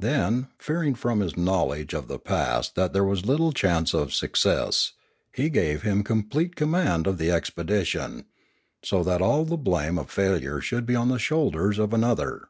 Then, 0.00 0.48
fearing 0.58 0.96
from 0.96 1.20
his 1.20 1.36
knowledge 1.36 1.94
of 1.94 2.08
the 2.08 2.18
past 2.18 2.74
that 2.74 2.92
there 2.92 3.04
was 3.04 3.24
little 3.24 3.52
chance 3.52 3.94
of 3.94 4.12
success, 4.12 4.90
he 5.32 5.48
gave 5.48 5.82
him 5.82 6.02
complete 6.02 6.56
command 6.56 7.06
of 7.06 7.16
the 7.16 7.30
expedition, 7.30 8.24
so 8.84 9.04
that 9.04 9.22
all 9.22 9.46
494 9.46 9.46
Limanora 9.46 9.48
the 9.50 9.70
blame 9.94 9.98
of 10.00 10.10
failure 10.10 10.60
should 10.60 10.84
be 10.84 10.96
on 10.96 11.10
the 11.10 11.20
shoulders 11.20 11.78
of 11.78 11.92
an 11.94 12.02
other. 12.02 12.48